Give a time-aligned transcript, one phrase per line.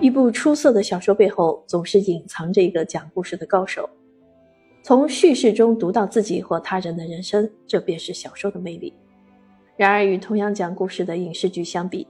[0.00, 3.88] 一部出色的小说背后，总是隐藏着一个讲故事的高手。
[4.80, 8.94] 从叙事中读到自己或他人的人生，这便是小说的魅力。
[9.76, 12.06] 然而，与同样讲故事的影视剧相比，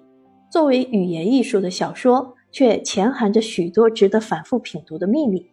[0.52, 5.46] 作为语言艺术的小说却潜含着许多值得反复品读的秘密。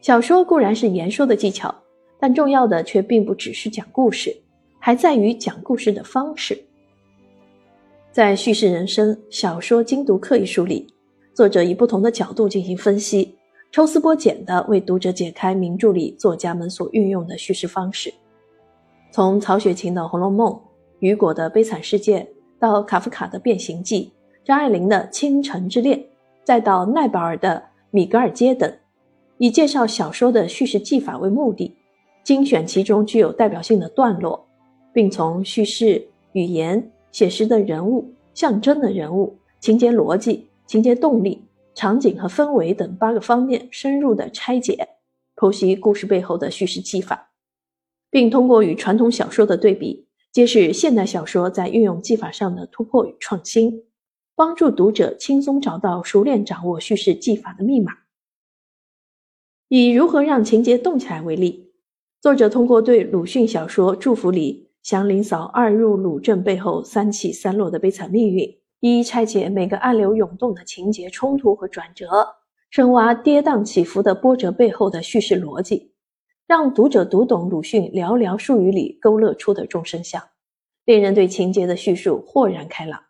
[0.00, 1.74] 小说固然是言说的技巧，
[2.18, 4.34] 但重要的却并不只是讲故事，
[4.78, 6.58] 还在于讲故事的方式。
[8.10, 10.86] 在《叙事人生：小说精读课》一书里。
[11.36, 13.34] 作者以不同的角度进行分析，
[13.70, 18.10] 抽丝剥茧地为读者解开名著里作家们所运用的叙事方式。
[19.12, 20.50] 从曹雪芹的《红楼梦》、
[21.00, 22.20] 雨果的《悲惨世界》，
[22.58, 24.10] 到卡夫卡的《变形记》、
[24.46, 25.98] 张爱玲的《倾城之恋》，
[26.42, 28.74] 再到奈保尔的《米格尔街》等，
[29.36, 31.70] 以介绍小说的叙事技法为目的，
[32.24, 34.42] 精选其中具有代表性的段落，
[34.90, 40.46] 并从叙事、语言、写实的人物、象征的人物、情节逻辑。
[40.66, 41.44] 情节动力、
[41.74, 44.88] 场景和氛围等八个方面深入的拆解、
[45.36, 47.30] 剖析故事背后的叙事技法，
[48.10, 53.84] 并通过与传统小说的对比，揭示现代小说在运用技法上的突破与创新，
[54.34, 57.92] 帮助读者轻松找到熟练掌握叙事技法的密码。
[59.68, 61.72] 以如何让情节动起来为例，
[62.20, 68.58] 作者通过对鲁迅小说《祝福》里祥林嫂二入鲁镇背后三起三落的悲惨命运。
[68.80, 72.36] 一一拆解每个暗流涌动的情节冲突和转折，
[72.70, 75.94] 深挖跌宕起伏的波折背后的叙事逻辑，
[76.46, 80.22] 让读者读懂鲁迅寥寥数语里勾勒出的众生相，
[80.84, 83.02] 令人对情节的叙述豁然开朗。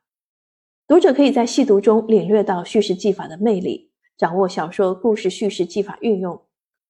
[0.87, 6.41] 读者可以在细读中领略到叙事技法的魅力，掌握小说故事叙事技法运用，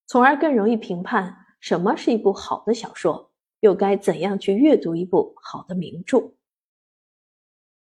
[0.05, 6.36] 从而更容易评判什么是一部好的小说，又该怎样去阅读一部好的名著。